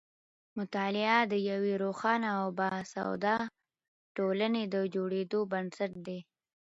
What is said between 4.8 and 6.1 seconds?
جوړېدو بنسټ